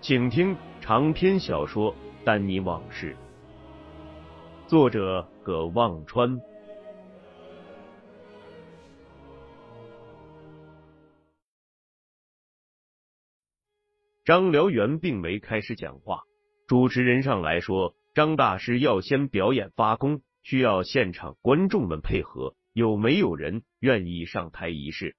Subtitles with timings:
[0.00, 1.92] 请听长篇小说
[2.24, 3.16] 《丹尼往事》，
[4.68, 6.40] 作者葛望川。
[14.24, 16.22] 张辽元并没开始讲话，
[16.68, 22.54] 主持人上来说，张大师要先表演发功，需要现场观众们配合。
[22.72, 25.16] 有没有人愿意上台一试？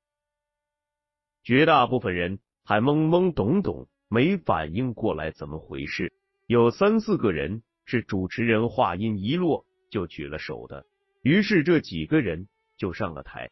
[1.43, 3.89] 绝大部分人还懵懵懂懂。
[4.11, 6.11] 没反应过来怎么回事，
[6.47, 10.87] 有三四个人是主持人话音一落就举了手的，
[11.21, 13.51] 于是这几个人就上了台。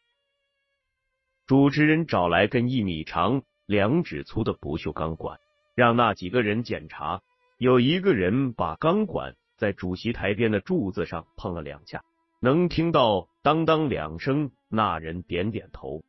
[1.46, 5.40] 主持人找来根一米长、两指粗的不锈钢管，
[5.76, 7.22] 让那几个人检查。
[7.60, 12.04] 有一个人把钢管在主席台边的柱子上碰了两下，
[12.42, 14.50] 能听到当当两声。
[14.70, 16.04] 那人点点头，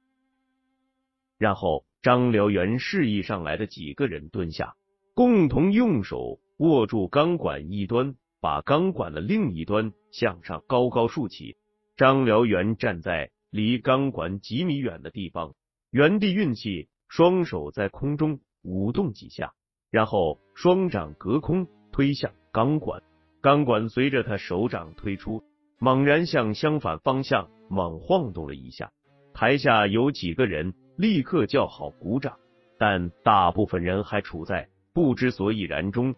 [1.37, 1.85] 然后。
[2.01, 4.75] 张辽元示意上来的几个人蹲下，
[5.15, 11.57] 共同用手握住钢管一端，把钢管的另一端向上高高竖起。
[11.97, 15.55] 张辽元站在离钢管几米远的地方，
[15.91, 19.53] 原地运气，双手在空中舞动几下，
[19.91, 23.03] 然后双掌隔空推向钢管，
[23.41, 25.43] 钢管随着他手掌推出，
[25.81, 28.93] 猛然向相反方向猛晃动了一下。
[29.35, 30.75] 台下有几个人。
[30.99, 32.41] 立刻叫好鼓掌，
[32.77, 36.17] 但大部分人还处在不知所以然中。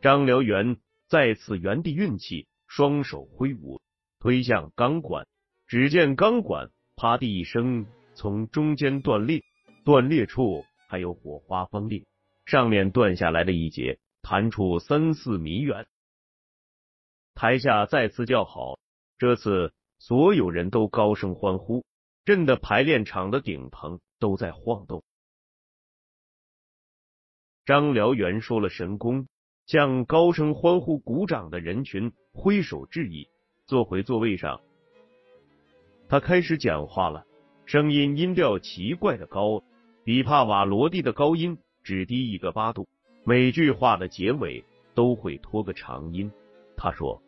[0.00, 0.76] 张辽元
[1.08, 3.80] 再次原地运气，双手挥舞，
[4.20, 5.26] 推向钢管。
[5.66, 9.42] 只见钢管啪的一声从中间断裂，
[9.84, 12.04] 断裂处还有火花崩裂，
[12.46, 15.88] 上面断下来的一节弹出三四米远。
[17.34, 18.78] 台下再次叫好，
[19.18, 21.84] 这次所有人都高声欢呼。
[22.24, 25.04] 震的排练场的顶棚都在晃动。
[27.66, 29.28] 张辽元说了神功，
[29.66, 33.28] 向高声欢呼、鼓掌的人群挥手致意，
[33.66, 34.60] 坐回座位上。
[36.08, 37.26] 他开始讲话了，
[37.66, 39.62] 声音音调奇怪的高，
[40.04, 42.88] 比帕瓦罗蒂的高音只低一个八度，
[43.24, 44.64] 每句话的结尾
[44.94, 46.30] 都会拖个长音。
[46.76, 47.22] 他说：“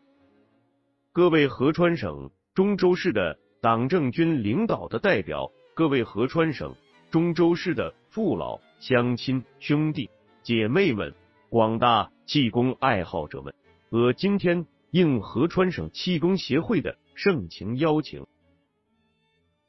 [1.12, 6.76] 各位合川省中州市的。”党政军领导的代表，各位合川省
[7.10, 10.08] 中州市的父老乡亲兄弟
[10.44, 11.12] 姐妹们，
[11.48, 13.52] 广大气功爱好者们，
[13.88, 18.24] 我今天应合川省气功协会的盛情邀请，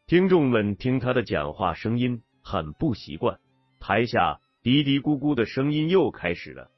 [0.06, 3.40] 听众们听他的讲话声音很不习惯，
[3.80, 6.70] 台下嘀嘀咕咕的声音又开始了。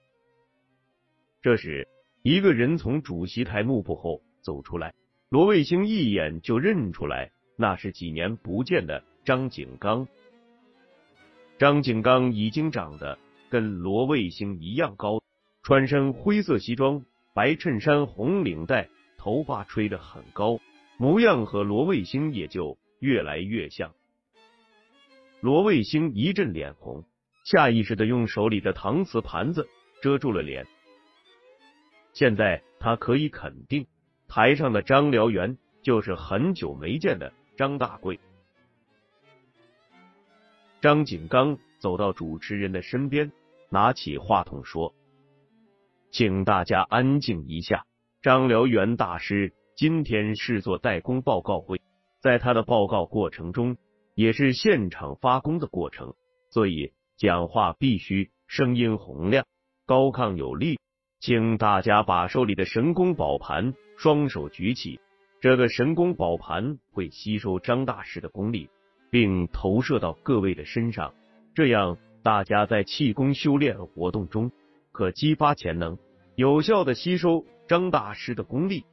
[1.41, 1.90] 这时，
[2.22, 4.94] 一个人从主席台幕布后走出来。
[5.32, 10.08] 罗卫星一眼就认出来，那是几年不见的张景刚。
[11.60, 15.22] 张景刚已经长得跟罗卫星一样高，
[15.62, 20.60] 穿身灰色西装、白衬衫、红领带，头发吹得很高，
[20.98, 23.94] 模样和罗卫星也就越来越像。
[25.42, 27.06] 罗卫星一阵脸红，
[27.44, 29.70] 下意识的用手里的搪瓷盘子
[30.02, 30.66] 遮住了脸。
[32.14, 33.86] 现在他可以肯定。
[34.30, 38.20] 台上的张辽元就是很久没见的张大贵。
[40.81, 43.31] 张景刚走到主持人的身边，
[43.70, 44.94] 拿起话筒说
[46.12, 47.86] ：“请大家安静一下。
[48.22, 51.82] 张辽元大师今天是做代工报告会，
[52.22, 53.78] 在他的报告过程中，
[54.14, 56.14] 也是现场发功的过程，
[56.52, 59.46] 所以讲话必须声音洪亮、
[59.88, 60.80] 高亢有力。
[61.19, 65.01] 请大家把手里的神功宝盘。”双手举起，
[65.42, 68.69] 这个神功宝盘会吸收张大师的功力，
[69.12, 71.13] 并投射到各位的身上，
[71.54, 74.50] 这样大家在气功修炼活动中
[74.94, 75.98] 可激发潜能，
[76.36, 78.86] 有效的吸收张大师的功力。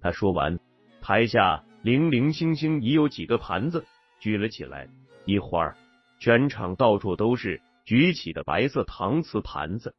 [0.00, 0.60] 他说完，
[1.02, 3.84] 台下零零星星已有几个盘子
[4.20, 4.88] 举了起来，
[5.24, 5.76] 一会儿，
[6.20, 9.92] 全场到处都是举起的白色搪瓷盘子。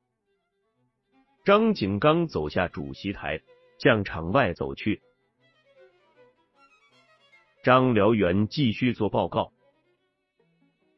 [1.48, 3.40] 张景刚走下主席台，
[3.80, 5.02] 向场外走去。
[7.64, 9.54] 张辽元继续做报告，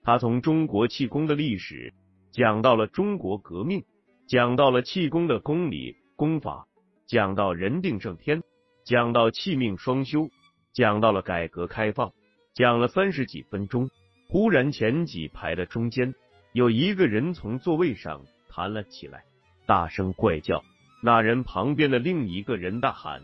[0.02, 1.94] 他从中国气功的历史
[2.32, 3.86] 讲到了中国革命，
[4.28, 6.68] 讲到了气功的功理功法，
[7.06, 8.42] 讲到人定胜天，
[8.84, 10.32] 讲到气命双修，
[10.74, 12.12] 讲到了改革开放，
[12.56, 13.92] 讲了三十几分钟。
[14.30, 16.16] 忽然前几排的中间
[16.54, 19.26] 有一个人从座位上弹了起来，
[19.70, 20.64] 大声怪叫。
[21.04, 23.22] 那人旁边的另一个人大喊：“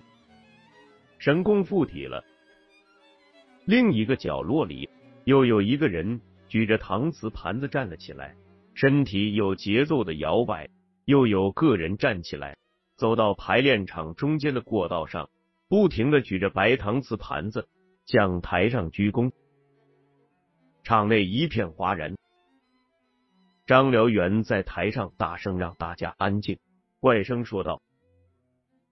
[1.18, 2.24] 神功附体了！”
[3.66, 4.88] 另一个角落里，
[5.24, 8.36] 又有一个人举着搪瓷盘子站了起来，
[8.76, 10.70] 身体有节奏的摇摆。
[11.06, 12.56] 又有个人站起来，
[12.96, 15.32] 走到排练场中间的过道上，
[15.68, 17.68] 不停的举着白搪瓷盘子
[18.06, 19.32] 向台上鞠躬。
[20.84, 22.16] 场内一片哗然。
[23.66, 26.60] 张辽元在台上大声让大家安静，
[27.00, 27.82] 怪声说道：“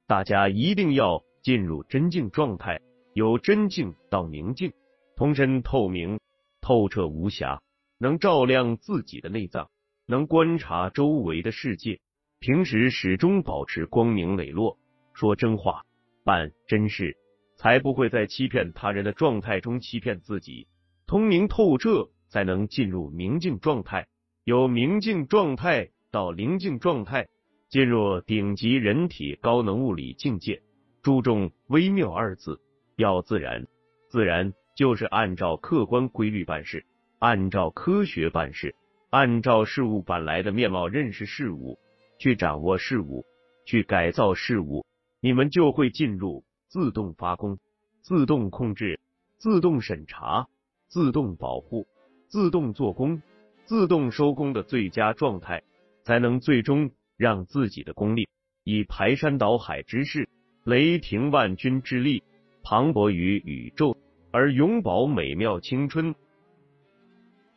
[0.07, 2.81] 大家一定要进入真静状态。”
[3.13, 4.73] 由真静到明静，
[5.15, 6.19] 通身透明、
[6.61, 7.61] 透彻无瑕，
[7.99, 9.69] 能照亮自己的内脏，
[10.07, 11.99] 能观察周围的世界。
[12.39, 14.79] 平时始终保持光明磊落，
[15.13, 15.83] 说真话，
[16.23, 17.15] 办真事，
[17.55, 20.67] 才不会在欺骗他人的状态中欺骗自己。
[21.05, 24.07] 通明透彻，才能进入明净状态。
[24.45, 27.29] 由明净状态到灵净状态，
[27.69, 30.61] 进入顶级人体高能物理境界。
[31.01, 32.59] 注重微妙二字。
[32.97, 33.65] 要自然，
[34.09, 36.85] 自然就是按照客观规律办事，
[37.19, 38.75] 按照科学办事，
[39.09, 41.79] 按照事物本来的面貌认识事物，
[42.19, 43.25] 去掌握事物，
[43.65, 44.85] 去改造事物，
[45.21, 47.57] 你们就会进入自动发功、
[48.01, 48.99] 自动控制、
[49.37, 50.47] 自动审查、
[50.89, 51.87] 自动保护、
[52.27, 53.21] 自动做工、
[53.65, 55.63] 自动收工的最佳状态，
[56.04, 58.27] 才能最终让自己的功力
[58.63, 60.27] 以排山倒海之势、
[60.63, 62.24] 雷霆万钧之力。
[62.65, 63.98] 磅礴于宇宙，
[64.31, 66.15] 而永葆美妙青春。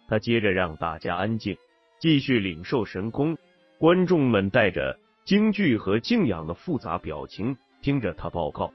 [0.08, 1.56] 他接着让大家安静，
[2.00, 3.38] 继续领受神功。
[3.78, 8.72] 观众们带着惊惧和敬仰的复杂表情听着他报告。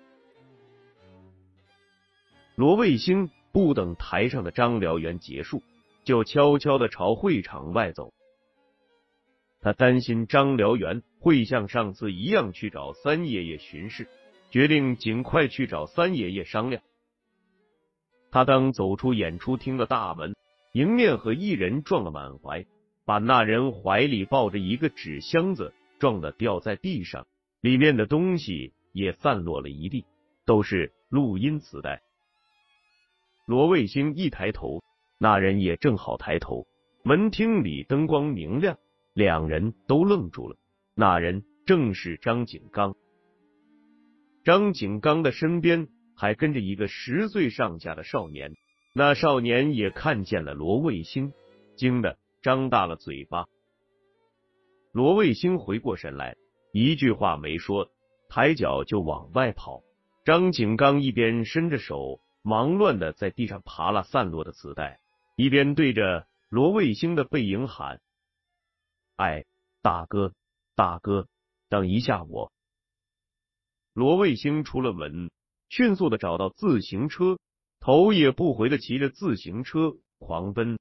[2.56, 5.62] 罗卫星不等台上的张辽元结束，
[6.04, 8.14] 就悄悄的朝会场外走。
[9.60, 14.08] 他担心张辽元会像上次一样去找三爷爷巡视。
[14.50, 16.84] 决定尽快去找三爷爷商量。
[18.32, 20.36] 他当走出演出厅的大门，
[20.74, 22.66] 迎面和一人撞了满怀，
[23.06, 27.28] 把那人怀里抱着一个纸箱子撞得掉在地上，
[27.62, 30.04] 里面的东西也散落了一地，
[30.46, 32.02] 都是录音磁带。
[33.46, 34.84] 罗卫星一抬头，
[35.24, 36.66] 那人也正好抬头，
[37.04, 38.80] 门厅里灯光明亮，
[39.14, 40.58] 两人都愣住了。
[40.96, 42.96] 那人正是张景刚。
[44.44, 48.56] 张景刚的身边还跟着一个十岁上下的少年，
[48.96, 51.34] 那少年也看见了罗卫星，
[51.78, 53.46] 惊得张大了嘴巴。
[54.92, 56.36] 罗卫星回过神来，
[56.74, 57.92] 一句话没说，
[58.28, 59.84] 抬脚就往外跑。
[60.26, 64.98] 张景刚一边伸着手，忙乱的在地上爬拉散落的磁带，
[65.36, 68.02] 一边对着罗卫星的背影喊
[69.16, 69.46] ：“哎，
[69.82, 70.34] 大哥，
[70.76, 71.28] 大哥，
[71.70, 72.52] 等一下我。”
[73.94, 75.32] 罗卫星出了门，
[75.70, 77.40] 迅速的找到自行车，
[77.80, 80.80] 头也不回的骑着自行车狂奔。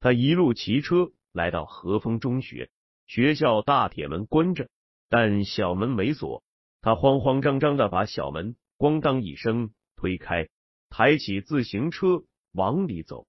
[0.00, 2.70] 他一路骑车来到和风中学，
[3.06, 4.68] 学校大铁门关着，
[5.08, 6.42] 但小门没锁。
[6.80, 10.48] 他慌慌张张的把小门咣当一声推开，
[10.90, 13.26] 抬起自行车往里走。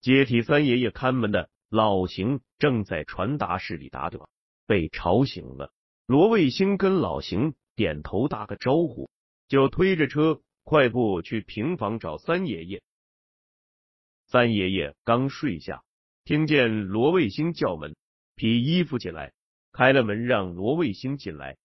[0.00, 4.26] 接替三爷爷看门的老邢正在传达室里打盹。
[4.66, 5.72] 被吵醒了，
[6.06, 9.08] 罗卫星跟老邢点头打个招呼，
[9.46, 12.82] 就推着车快步去平房找三爷爷。
[14.26, 15.84] 三爷爷刚睡下，
[16.24, 17.94] 听见罗卫星叫门，
[18.34, 19.32] 披衣服进来，
[19.70, 21.56] 开了门让罗卫星进来。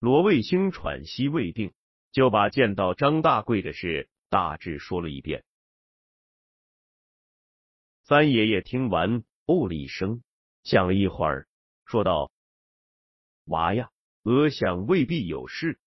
[0.00, 1.72] 罗卫星喘息未定，
[2.14, 5.44] 就把见到张大贵的事大致说了一遍。
[8.04, 10.22] 三爷爷听完，哦了一声，
[10.62, 11.48] 想了一会儿。
[11.84, 12.30] 说道
[13.46, 13.90] ：“娃呀，
[14.22, 15.80] 额想未必有事。”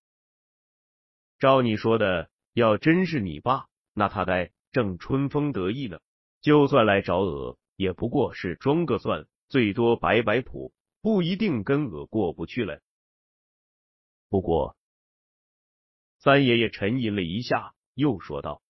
[1.40, 5.98] 照你说的，要真是你爸，那他该正春风得意呢。
[6.42, 12.82] 就算来找额，也不过是装个蒜，最多摆摆谱，不一定跟额过不去了。
[14.28, 14.76] 不过，
[16.18, 18.62] 三爷爷沉吟了一下，又说道：“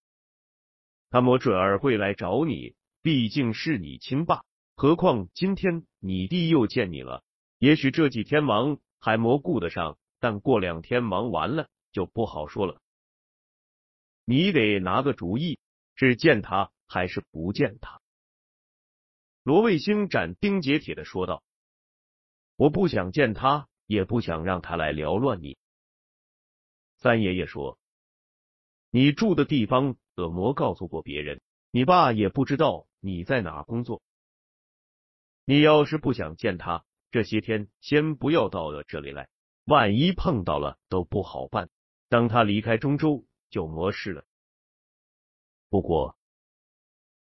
[1.10, 4.44] 他没准儿会来找你，毕竟是你亲爸。
[4.76, 7.22] 何况今天你弟又见你了，
[7.58, 12.80] 也许这几天忙还没顾得上，但过两天忙完了就不好说了。
[14.24, 15.58] 你得拿个主意，
[15.94, 18.00] 是见他还是不见他？”
[19.42, 21.42] 罗卫星斩钉截铁的说道
[22.56, 25.56] ：“我不想见他。”也不想让他来撩乱你。
[26.98, 27.78] 三爷爷说
[28.90, 31.40] ：“你住的地方，恶魔告诉过别人，
[31.70, 34.02] 你爸也不知道你在哪工作。
[35.44, 39.28] 你要是不想见他，这些天先不要到了这里来，
[39.64, 41.70] 万一碰到了都不好办。
[42.08, 44.24] 等他离开中州，就没事了。
[45.68, 46.18] 不过，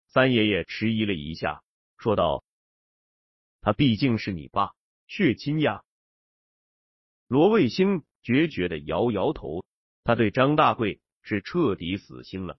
[0.07, 1.63] 三爷爷迟疑了一下，
[1.99, 2.43] 说道
[3.61, 4.75] ：‘他毕竟是你爸，
[5.07, 5.85] 血亲呀。’”
[7.29, 9.65] 罗卫星决绝的摇摇头，
[10.03, 12.59] 他对张大贵是彻底死心了。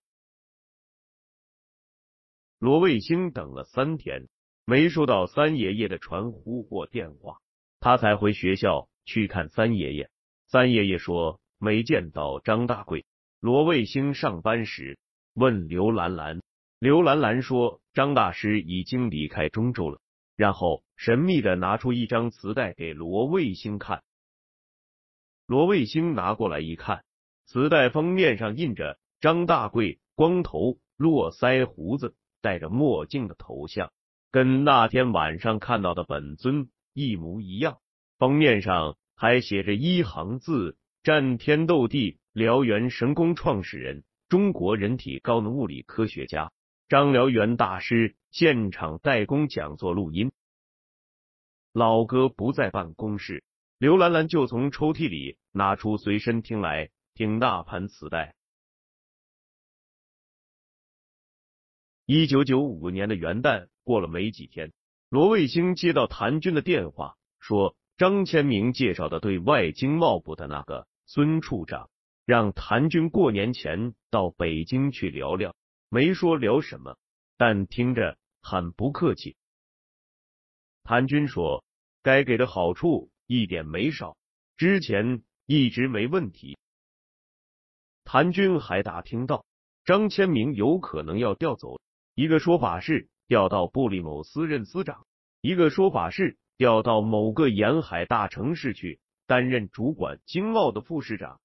[2.57, 4.29] 罗卫星等了三天，
[4.63, 7.41] 没收到三爷爷的传呼或电话，
[7.81, 10.09] 他才回学校去看三爷爷。
[10.47, 13.05] 三爷爷说没见到张大贵。
[13.41, 14.97] 罗卫星上班时
[15.33, 16.41] 问刘兰兰，
[16.79, 19.99] 刘兰兰说张大师已经离开中州了，
[20.37, 24.01] 然后神秘的拿出一张磁带给罗卫星看。
[25.47, 27.05] 罗卫星拿过来一看，
[27.45, 33.93] 磁带封面上印着张大贵光头、络腮胡子、戴着墨镜的头像，
[34.29, 37.77] 跟那天晚上看到的本尊一模一样。
[38.17, 46.51] 封面上还写着一行字：“战天斗地，燎原神功创始人，中国人体高能物理科学家
[46.89, 50.29] 张燎原大师现场代工讲座录音。”
[51.71, 53.45] 老哥不在办公室。
[53.79, 58.33] 刘兰兰就从抽屉里拿出随身听来听那盘磁带。
[62.07, 64.73] 一九九五年的元旦过了没几天，
[65.09, 71.91] 罗卫星接到谭军的电话，说张千明介绍的对外经贸部的那个孙处长，
[72.25, 75.53] 让谭军过年前到北京去聊聊，
[75.89, 76.97] 没说聊什么，
[77.37, 79.37] 但听着很不客气。
[80.83, 81.63] 谭军说，
[82.01, 83.11] 该给的好处。
[83.27, 84.17] 一点没少，
[84.55, 86.57] 之前一直没问题。
[88.05, 89.45] 谭军还打听到
[89.83, 91.79] 张千明有可能要调走，
[92.15, 95.05] 一个说法是调到布里某司任司长，
[95.41, 101.41] 一个说法是调到某个沿海大城市去担任主管经贸的副市长。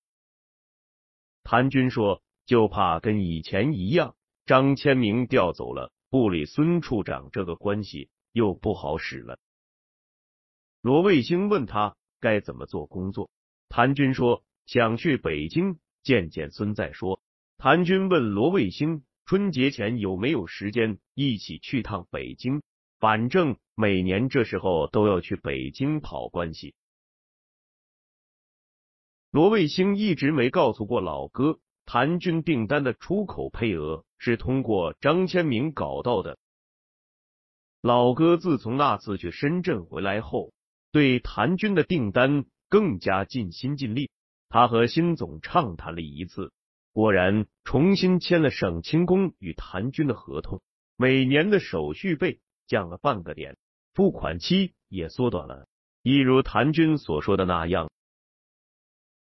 [1.42, 4.14] 谭军说，就怕跟以前一样，
[4.46, 9.40] 张千明调走了，布里孙处长这个关系又不好使了。
[10.82, 13.30] 罗卫星问他该怎么做工作，
[13.68, 17.22] 谭军说想去北京见见孙再说。
[17.56, 22.64] 谭军问罗卫星春节前有没有时间一起去趟北京，
[22.98, 26.74] 反正每年这时候都要去北京跑关系。
[29.30, 36.38] 罗卫星一直没告诉过老哥，谭军订单的出口配额是通过张千明搞到的。
[37.80, 40.52] 老哥自从那次去深圳回来后。
[40.92, 44.10] 对谭军的订单更加尽心尽力，
[44.50, 46.52] 他和辛总畅谈了一次，
[46.92, 50.60] 果然重新签了省轻工与谭军的合同，
[50.98, 53.56] 每年的手续费降了半个点，
[53.94, 55.66] 付款期也缩短了，
[56.02, 57.90] 一如谭军所说的那样。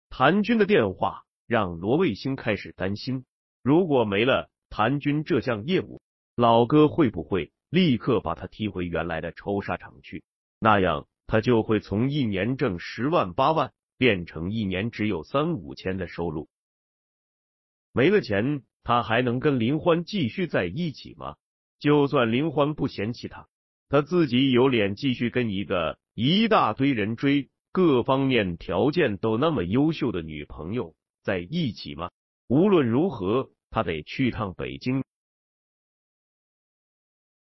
[0.09, 3.23] 谭军的电话让罗卫星开始担心，
[3.63, 6.01] 如果没了谭军这项业务，
[6.35, 10.25] 老哥会不会立刻把他踢回原来的抽沙厂去？
[10.59, 11.07] 那样。
[11.33, 16.47] 他就会从一年挣十万八万变成一年只有三五千的收入。
[17.91, 21.35] 没了钱，他还能跟林欢继续在一起吗？
[21.79, 23.47] 就算林欢不嫌弃他，
[23.89, 32.11] 他自己有脸继续跟一个一大堆人追、各方面条件都那么优秀的女朋友在一起吗？
[32.47, 35.03] 无论如何，他得去趟北京。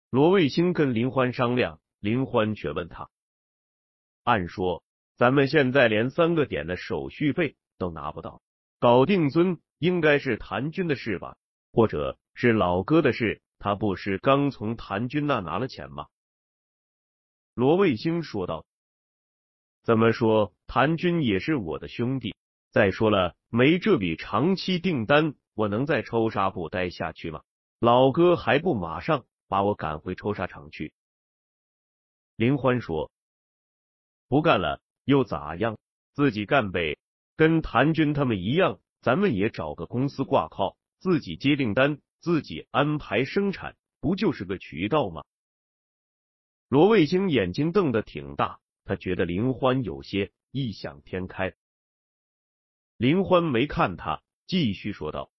[0.09, 3.11] 罗卫星跟林欢商量，林欢却问他。
[4.25, 4.83] 按说，
[5.17, 8.41] 咱们现在连三个点的手续费都拿不到，
[8.79, 11.37] 搞定尊应该是谭军的事吧？
[11.73, 13.41] 或者是老哥的事？
[13.59, 16.09] 他不是刚从谭军那拿了钱吗？
[17.55, 18.67] 罗卫星说道
[19.85, 22.35] ：“怎么说，谭军也是我的兄弟，
[22.71, 27.43] 再说了，没这笔长期订单，我能在抽纱布待下去吗？
[27.79, 30.93] 老哥还不马上把我赶回抽纱厂去？
[32.35, 33.13] 林欢说
[34.33, 35.77] ：“不干了又咋样？
[36.15, 36.97] 自己干呗，
[37.37, 45.23] 跟谭军他们一样，咱们也找个公司挂靠，自己接订单，自己安排生产，不就是个渠道吗？”
[46.71, 51.53] 罗卫星眼睛瞪得挺大，他觉得林欢有些异想天开。
[52.97, 55.31] 林欢没看他，继续说道：“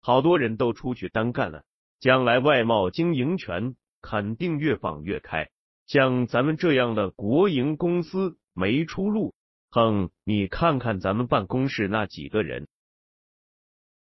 [0.00, 1.64] 好多人都出去单干了，
[1.98, 5.50] 将来外贸经营权肯定越放越开。”
[5.90, 9.34] 像咱们这样的国营公司没出路，
[9.72, 10.12] 哼！
[10.22, 12.68] 你看看咱们办公室那几个人。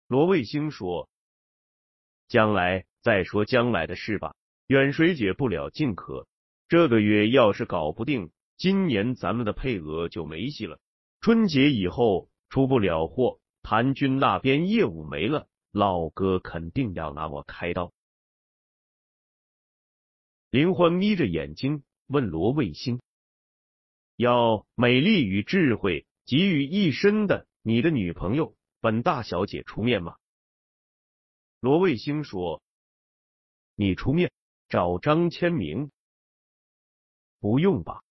[0.09, 1.09] 罗卫星说
[2.26, 4.35] ：“将来再说将来的事吧，
[4.66, 6.26] 远水解不了近渴。
[6.69, 10.81] 这个月要是搞不定，今年咱们的配额就没戏了。
[11.21, 17.93] 春节以后出不了货，谭军那边业务没了，老哥肯定要拿我开刀。”
[20.57, 23.03] 林欢眯着眼睛问罗卫星
[24.17, 30.17] ：“要美丽与智慧集于一身的你的女朋友本大小姐出面吗？”
[31.61, 32.63] 罗卫星说
[33.77, 34.33] ：“你出面
[34.71, 35.91] 找张千明？
[37.39, 38.03] 不用吧？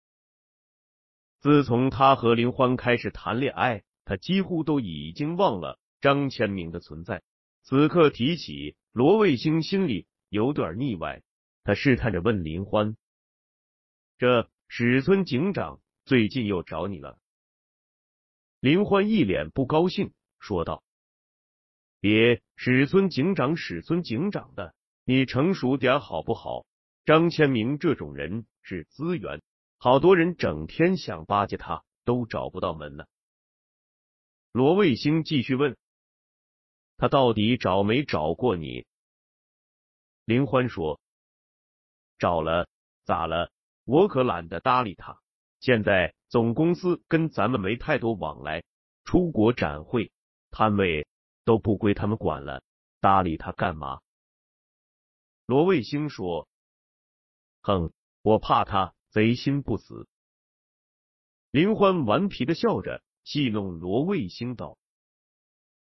[1.40, 7.24] 自从他和林欢开始谈恋爱，他几乎都已经忘了张千明的存在。
[7.64, 11.24] 此刻提起，罗卫星心里有点腻歪。”
[11.66, 12.96] 他试探着问林欢
[14.20, 17.18] ：“这史村警长最近又找你了？”
[18.62, 20.84] 林欢一脸不高兴说道
[22.00, 26.68] ：“别史村警长，史村警长的，你成熟点好不好？
[27.04, 29.42] 张千明这种人是资源，
[29.80, 33.06] 好多人整天想巴结他，都找不到门呢。”
[34.54, 35.76] 罗卫星继续问
[36.96, 38.86] ：“他到底找没找过你？”
[40.26, 41.02] 林欢说。
[42.18, 42.68] 找了，
[43.04, 43.52] 咋了？
[43.84, 45.20] 我可懒得搭理他。
[45.60, 48.64] 现在总公司跟咱们没太多往来，
[49.04, 50.12] 出国展会、
[50.52, 51.08] 摊位
[51.44, 52.64] 都不归他们管了，
[53.00, 54.02] 搭理他干嘛？
[55.46, 56.48] 罗卫星说
[57.62, 60.08] ：“哼，我怕他贼心不死。”
[61.52, 64.78] 林欢顽皮的笑着戏弄罗卫星道：“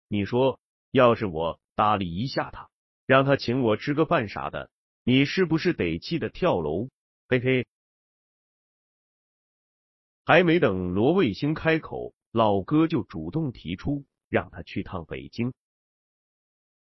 [0.09, 0.59] 你说，
[0.91, 2.69] 要是我搭理一下他，
[3.07, 4.71] 让他请我吃个饭啥的。”
[5.05, 6.89] 你是不是得气的跳楼？
[7.29, 7.67] 嘿嘿，
[10.25, 15.53] 还没等罗卫星开口，老哥就主动提出让他去趟北京。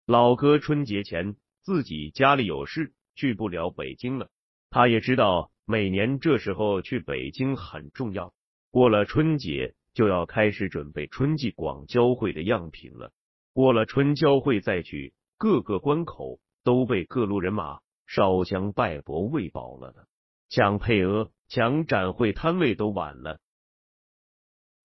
[0.08, 4.32] 老哥春节前自己家里有事，去不了北京了。
[4.72, 8.34] 他也知道每年这时候去北京很重要，
[8.72, 13.14] 过了春节就要开始准备春季广交会的样品了。
[13.54, 17.82] 过了春交会再去，各个关口都被各路人马。
[18.10, 20.08] 烧香拜佛喂饱了的，
[20.50, 23.40] 抢配额、抢展会摊位都晚了。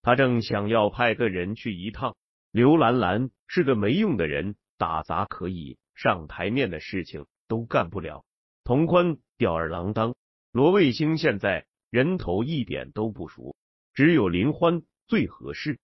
[0.03, 2.19] 他正想要派个人去一趟，
[2.51, 8.27] 刘兰兰是个没用的人，打杂可以，上台面的事情都干不了。
[8.63, 10.15] 童宽吊儿郎当，
[10.53, 13.57] 罗卫星现在人头一点都不熟，
[13.95, 15.81] 只有林欢最合适。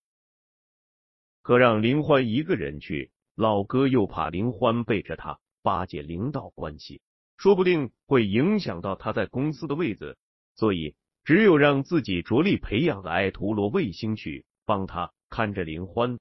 [1.41, 7.01] 可让林欢一个人去，老哥又怕林欢背着他巴结领导关系。
[7.41, 10.19] 说不定会影响到他在公司的位子，
[10.57, 16.19] 所以只有让自己着力培养的爱图罗卫星去帮他看着林欢。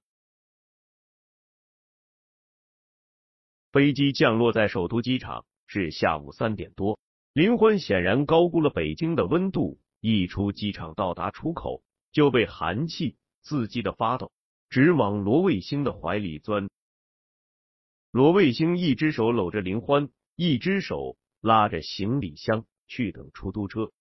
[3.73, 6.97] 飞机降落在首都机场是下午三点多，
[7.33, 14.31] 林欢显然高估了北京的温度，一出机场到达出口就被寒气刺激的发抖，
[14.69, 16.69] 直往罗卫星的怀里钻。
[18.09, 20.09] 罗卫星一只手搂着林欢。
[20.41, 23.91] 一只手拉着行李箱去等出租车。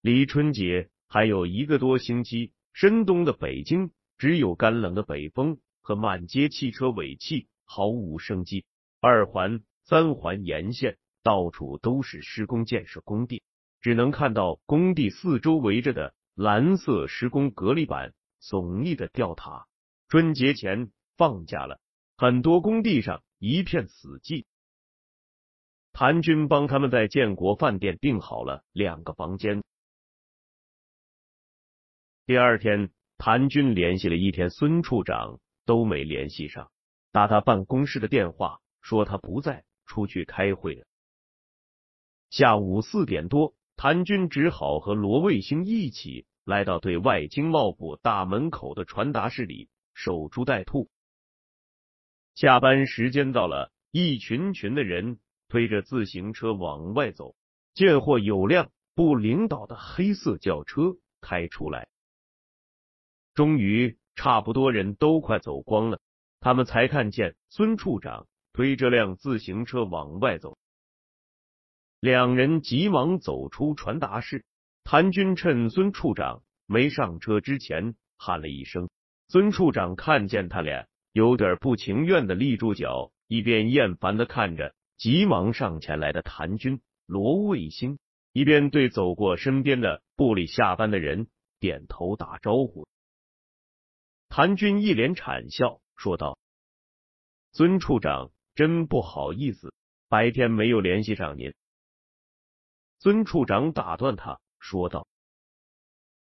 [0.00, 8.64] 离春节还有一个多星期，深冬的北京只有干冷的北风和满街汽车尾气，毫无生机。
[8.98, 13.42] 二环、三环沿线到处都是施工建设工地，
[13.82, 19.66] 只能看到工地四周围着的蓝色施工隔离板、耸立的吊塔。
[20.08, 21.78] 春节前放假了，
[22.16, 24.46] 很多工地上一片死寂。
[25.94, 29.62] 谭军帮他们在建国饭店订好了两个房间。
[32.26, 36.68] 第二天，谭军联系了一天孙处长，都没联系上。
[37.12, 40.84] 打他办公室的电话，说他不在，出去开会了。
[42.28, 50.90] 下午四点多，谭军只好和罗卫星一起来到对外经贸部大门口的传达室里守株待兔。
[52.34, 57.34] 下班时间到了，一群群的人推着自行车往外走，
[57.74, 61.88] 见或有辆不领导的黑色轿车开出来。
[63.34, 66.00] 终于，差不多人都快走光了，
[66.40, 70.56] 他们才看见孙处长推着辆自行车往外走。
[72.00, 74.44] 两人急忙走出传达室，
[74.84, 78.88] 谭军趁孙处长没上车之前喊了一声。
[79.28, 80.86] 孙处长看见他俩。
[81.12, 84.74] 有点不情愿的立住脚，一边厌烦的看着
[85.04, 87.98] 急忙上前来的谭军、罗卫星，
[88.32, 91.28] 一边对走过身边的部里下班的人
[91.60, 92.88] 点头打招呼。
[94.30, 96.38] 谭军一脸谄笑说道
[97.52, 99.74] ：“孙处长，真不好意思，
[100.08, 101.52] 白天没有联系上您。”
[102.98, 105.06] 孙处长打断他说道：“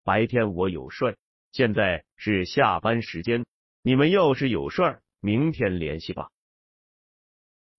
[0.04, 1.18] 白天我有事，
[1.54, 3.46] 现在是下班时间。”
[3.82, 6.32] 你们要是有事儿，明天联系吧。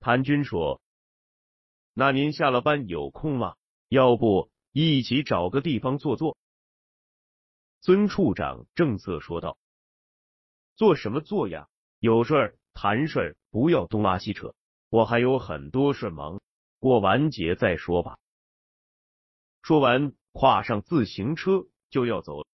[0.00, 0.80] 谭军说
[1.94, 3.54] ：“那您下了班有空吗？
[3.88, 6.36] 要不一起找个地方坐坐？”
[7.80, 9.56] 孙处长正色说道
[10.76, 11.68] ：“做什么坐呀？
[12.00, 14.54] 有事儿谈事儿，不要东拉西扯。
[14.90, 16.40] 我还有很多事忙，
[16.80, 18.18] 过完节再说吧。”
[19.62, 22.46] 说完，跨上自行车就要走。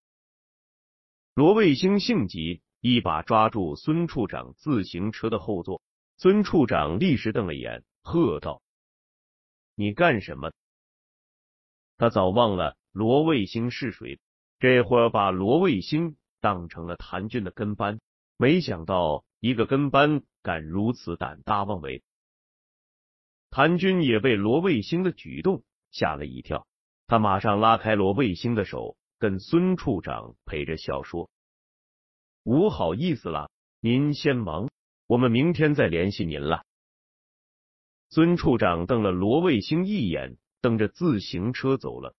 [1.35, 2.63] 罗卫星性急。
[2.83, 5.83] 一把抓住孙处长自行车的后座，
[6.17, 8.63] 孙处长立时瞪了眼，喝道
[9.81, 10.53] ：“你干什么？”
[11.97, 14.21] 他早忘了罗卫星是谁，
[14.59, 17.99] 这会儿把罗卫星当成了谭军的跟班，
[18.37, 22.03] 没想到一个跟班敢如此胆大妄为。
[23.49, 26.67] 谭军也被罗卫星的举动吓了一跳，
[27.07, 31.31] 他马上拉开罗卫星的手，跟孙处长陪着笑说。
[32.45, 34.69] 不好意思了，您先忙，
[35.07, 36.65] 我们明天再联系您了。
[38.11, 42.17] 孙处长瞪了罗卫星一眼，蹬着自行车走了。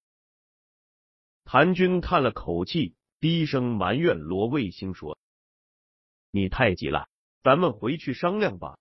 [1.43, 5.19] 谭军叹了口气，低声埋怨罗卫星说
[6.31, 7.09] ：“你太急了，
[7.43, 8.79] 咱们回去商量吧。”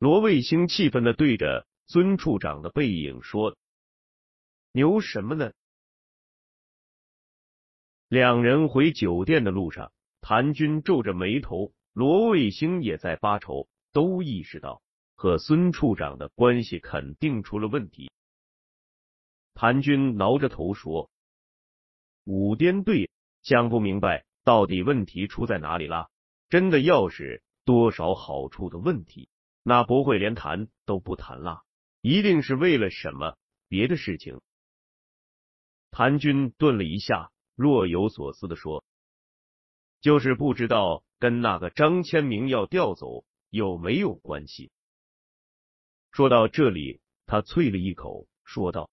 [0.00, 3.54] 罗卫星气愤的对着孙处长的背影说
[4.72, 5.52] ：“牛什么呢？”
[8.08, 14.80] 两人回酒店的路上，谭军皱着眉头，罗卫星也在发愁，都意识到
[15.18, 18.12] 和孙处长的关系肯定出了问题。
[19.52, 21.10] 谭军挠着头说
[22.22, 23.10] ：“五颠对，
[23.42, 26.08] 想不明白到底问题出在哪里了。
[26.48, 29.28] 真的要是多少好处的问题，
[29.64, 31.64] 那不会连谈都不谈了，
[32.00, 34.40] 一定是为了什么别的事情。”
[35.90, 37.32] 谭军顿了一下。
[37.56, 38.84] 若有所思的说
[40.00, 44.70] ：“就是不知道跟那个张千明要调走有没有关系。”
[46.18, 48.90] 说到这里，他啐了一口，说道：“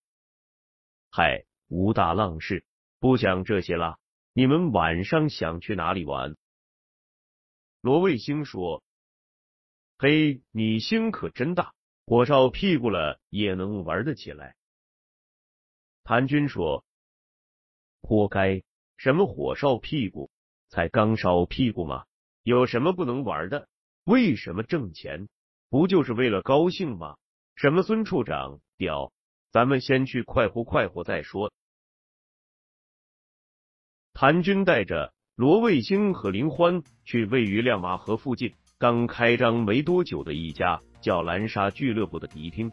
[1.09, 2.63] 嗨，吴大浪事，
[2.99, 3.97] 不讲这些了。
[4.33, 6.37] 你们晚上想去哪里玩？”
[7.81, 8.83] 罗卫星说
[9.97, 11.73] ：“嘿，你心可真大，
[12.05, 14.55] 火烧屁股了也能玩得起来。”
[16.05, 16.85] 谭军说。
[18.03, 18.61] 活该！
[18.97, 20.29] 什么火烧屁股？
[20.67, 22.05] 才刚烧屁股吗？
[22.43, 23.67] 有什么不能玩的？
[24.03, 25.27] 为什么挣钱？
[25.69, 27.15] 不就是为了高兴吗？
[27.55, 29.11] 什么孙处长屌？
[29.51, 31.51] 咱们先去快活快活再说。
[34.13, 42.71] 谭军带着罗卫星和林欢去位于亮马河附近刚开张没多久的一家叫蓝沙俱乐部的迪厅，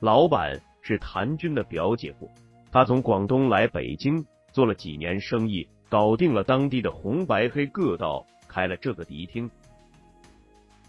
[0.00, 2.30] 老板是谭军的表姐夫。
[2.70, 9.50] 他从广东来北京做了几年生意，搞定了当地的红白黑各道，开了这个迪厅。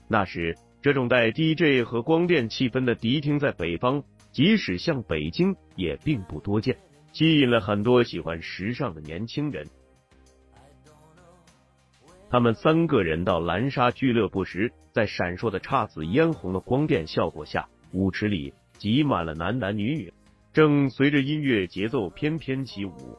[0.07, 6.77] 那时，这种带 DJ 和光电气氛的迪厅在北方，即使像北京也并不多见，
[7.11, 9.67] 吸引了很多喜欢时尚的年轻人。
[12.29, 20.13] 他们三个人到蓝沙俱乐部时，在闪烁的姹紫嫣红的光电效果下，舞池里挤满了男男女女。
[20.53, 23.17] 正随着音乐节奏翩翩起舞，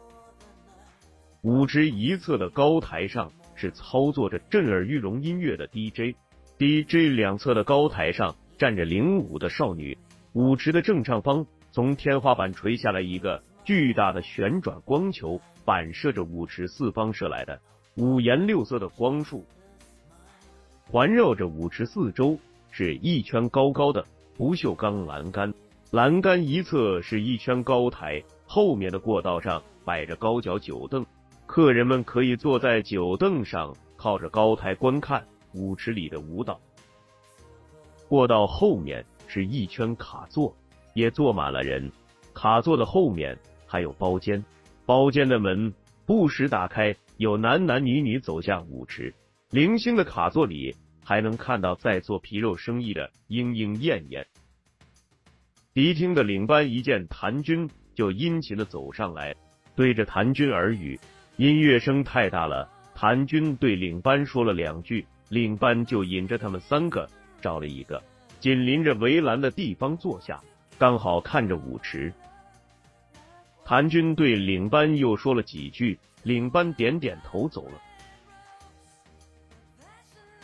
[1.43, 6.17] 舞池一侧的高台上是操作着震耳欲聋音乐的 DJ
[6.59, 9.97] DJ 两侧的高台上站着领舞的少女。
[10.33, 17.61] 舞池的正上方，从天花板垂下来一个巨大的旋转光球，反射着舞池四方射来的
[17.97, 19.45] 五颜六色的光束。
[20.91, 22.37] 环绕着舞池四周
[22.73, 24.05] 是一圈高高的
[24.37, 25.55] 不锈钢栏杆。
[25.93, 31.07] 栏杆一侧是一圈高台，后面的过道上摆着高脚酒凳，
[31.47, 36.61] 客人们可以坐在酒凳上，靠着高台观看舞池里的舞蹈。
[38.09, 40.57] 过道后面是一圈卡座，
[40.95, 41.91] 也坐满了人。
[42.33, 44.43] 卡座的后面还有包间，
[44.87, 45.73] 包间的门
[46.07, 49.13] 不时打开，有男男女女走下舞池。
[49.51, 54.27] 零星的卡座里还能看到在做皮肉生意的莺莺燕燕。
[55.75, 59.35] 迪厅的领班一见谭军，就殷勤的走上来，
[59.77, 60.99] 对着谭军耳语。
[61.37, 67.09] 音乐声太大了，谭军对领班说了两句，领班就引着他们三个
[67.41, 68.03] 找了一个
[68.41, 70.43] 紧邻着围栏的地方坐下，
[70.79, 72.13] 刚好看着舞池。
[73.65, 77.81] 谭军对领班又说了几句，领班点点头走了。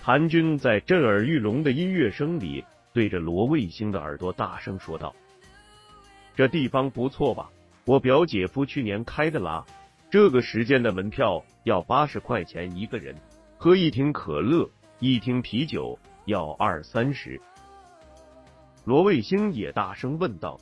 [0.03, 5.15] 谭军在震耳欲聋的音乐声里，对着罗卫星的耳朵大声说道。
[6.37, 7.51] 这地方不错吧？
[7.87, 9.65] 我表姐夫去年开的啦。
[10.11, 13.17] 这个时间的门票要八十块钱一个人，
[13.57, 14.69] 喝一瓶可乐、
[15.01, 17.41] 一听啤酒要二三十。
[18.85, 20.59] 罗卫星也大声问道：“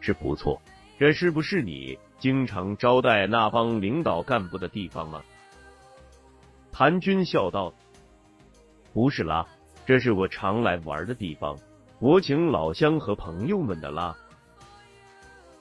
[0.00, 0.60] 是不错，
[0.98, 5.22] 这是不是你经常招待那帮领导干部的地方吗？”
[6.72, 7.74] 谭军笑道
[8.94, 9.46] ：“不是啦，
[9.84, 11.58] 这是我常来玩的地方，
[11.98, 14.16] 我请老乡和朋友们的啦。”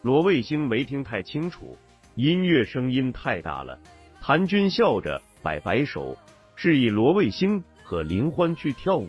[0.01, 1.77] 罗卫星没听太清楚，
[2.15, 3.77] 音乐声音太大了。
[4.21, 6.15] 谭军笑着摆摆手，
[6.61, 9.07] 示意罗卫星和林欢去跳舞。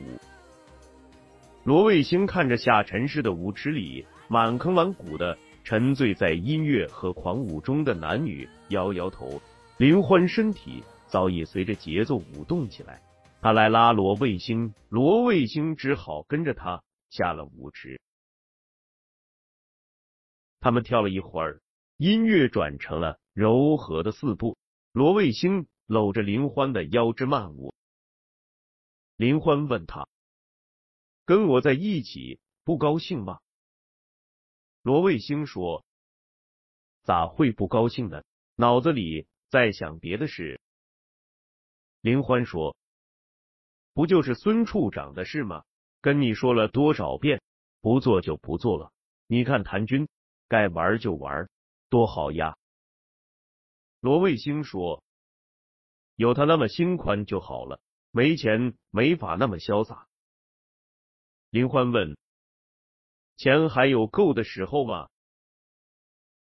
[1.65, 9.43] 罗卫星看着下沉式的舞池里满坑满谷的沉醉在音乐和狂舞中的男女，摇摇头。
[9.79, 13.03] 林欢身体早已随着节奏舞动起来，
[13.43, 18.01] 他来拉罗卫星，罗卫星只好跟着他下了舞池。
[20.61, 21.61] 他们跳了一会儿，
[21.97, 24.57] 音乐转成了柔和的四步。
[24.93, 27.75] 罗卫星搂着林欢的腰肢慢舞。
[29.17, 30.07] 林欢问他
[31.27, 33.41] ：“跟我在一起不高兴吗？”
[34.83, 35.85] 罗卫星说
[37.03, 38.23] ：“咋会不高兴呢？
[38.55, 40.61] 脑子里在想别的事。”
[42.01, 42.77] 林欢说
[43.93, 45.65] ：“不就是孙处长的事吗？
[46.01, 47.43] 跟你说了多少遍，
[47.81, 48.93] 不做就不做了。
[49.27, 50.09] 你看谭军。”
[50.47, 51.49] 该玩就玩，
[51.89, 52.57] 多好呀！
[54.01, 55.05] 罗卫星说
[56.21, 57.81] ：“有他那么心宽就好了，
[58.11, 60.07] 没钱没法那么潇洒。”
[61.49, 62.19] 林欢问
[63.39, 65.09] ：“钱还有够的时候吗？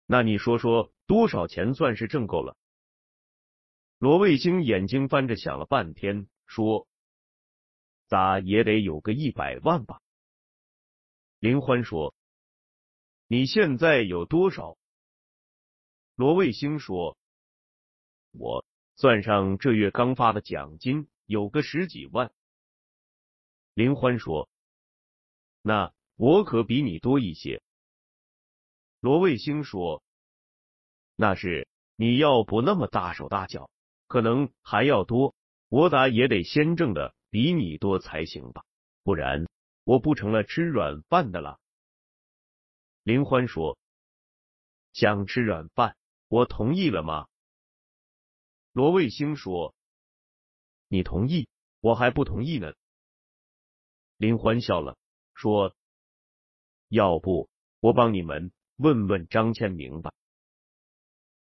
[0.06, 2.56] 那你说说多少钱算是挣够了？”
[4.00, 6.88] 罗卫星眼睛翻着想了半天，说
[8.08, 10.00] ：“咋也得有个一百万吧？”
[11.38, 12.14] 林欢说。
[13.28, 14.78] 你现在有多少？
[16.14, 17.18] 罗卫星说
[18.32, 18.64] ：“我
[18.96, 22.32] 算上这月刚发的奖金，有个十几万。”
[23.74, 24.48] 林欢说
[25.60, 27.62] ：“那我可比你多一些。”
[29.00, 30.02] 罗卫星说
[31.14, 33.70] ：“那是你要不那么大手大脚，
[34.08, 35.34] 可能还要多。
[35.68, 38.64] 我咋也得先挣的比你多才行吧？
[39.02, 39.46] 不然
[39.84, 41.60] 我不成了吃软饭的了。”
[43.04, 43.76] 林欢说
[44.94, 45.96] ：“想吃软饭，
[46.28, 47.26] 我同意了吗？”
[48.76, 49.74] 罗卫星说
[50.88, 51.48] ：“你同意，
[51.80, 52.74] 我还不同意呢。”
[54.18, 54.98] 林欢笑了，
[55.32, 55.74] 说
[56.90, 57.48] ：“要不
[57.80, 60.12] 我帮你们问问张千明吧。”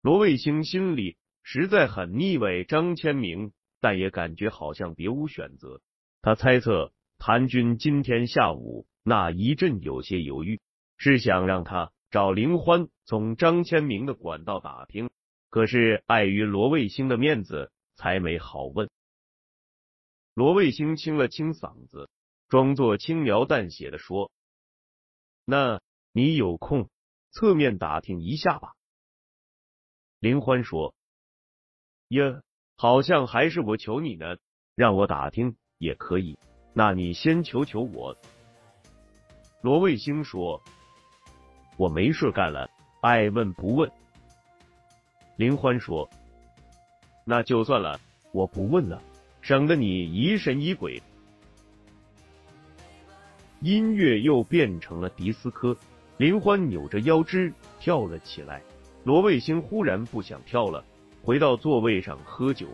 [0.02, 5.80] 罗卫星心里实在很腻歪张千明，但也感觉好像别无选择。
[6.24, 10.60] 他猜测谭军今天下午那一阵有些犹豫。
[10.98, 15.12] 是想让他找林欢从张千明的管道打听，
[15.52, 18.90] 可是碍于罗卫星的面子，才没好问。
[20.34, 22.10] 罗卫星清了清嗓子，
[22.48, 24.32] 装作轻描淡写的说
[25.46, 25.80] ：“那
[26.14, 26.90] 你有空
[27.30, 28.74] 侧面打听一下吧。”
[30.20, 30.96] 林欢说
[32.10, 32.42] ：“呀，
[32.78, 34.38] 好像还是我求你呢，
[34.74, 36.40] 让我打听也可以。
[36.74, 38.18] 那你先求求我。”
[39.62, 40.64] 罗卫星说。
[41.78, 42.70] 我没事干了，
[43.02, 43.92] 爱问不问。
[45.38, 46.08] 林欢说
[47.26, 48.00] ：“那就算了，
[48.32, 49.02] 我不问了，
[49.42, 51.02] 省得你疑神疑鬼。”
[53.62, 55.76] 音乐又变成了迪斯科，
[56.18, 58.62] 林欢扭着腰肢跳了起来。
[59.04, 60.84] 罗卫星忽然不想跳了，
[61.24, 62.68] 回到座位上喝酒。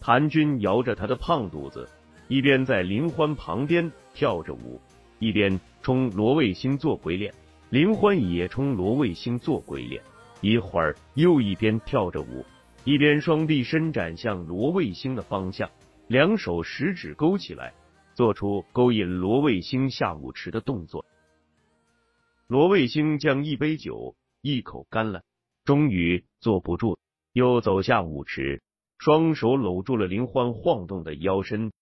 [0.00, 1.88] 谭军摇着他的胖肚子，
[2.28, 4.80] 一边在林欢旁边跳着舞，
[5.18, 7.32] 一边冲罗卫星做鬼脸。
[7.70, 10.02] 林欢也冲罗卫星做鬼脸，
[10.46, 12.44] 一会儿又一边跳着舞，
[12.84, 15.68] 一边双臂伸展向罗卫星的方向，
[16.06, 17.74] 两手食指勾起来，
[18.14, 21.04] 做出勾引罗卫星下舞池的动作。
[22.46, 25.24] 罗卫星将一杯酒一口干了，
[25.64, 26.96] 终于坐不住，
[27.32, 28.62] 又走下舞池，
[28.98, 31.72] 双手搂住了林欢晃动的腰身，